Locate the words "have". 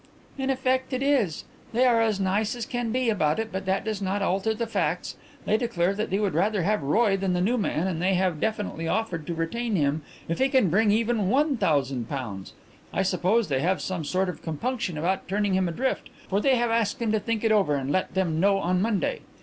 6.63-6.81, 8.15-8.39, 13.59-13.79, 16.55-16.71